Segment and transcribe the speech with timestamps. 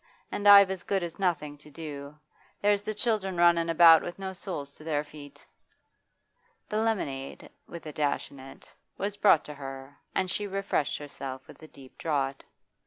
[0.31, 2.17] And I've as good as nothing to do.
[2.59, 5.45] There's the children runnin' about with no soles to their feet.'
[6.69, 11.45] The lemonade with a dash in it was brought to her, and she refreshed herself
[11.47, 12.45] with a deep draught.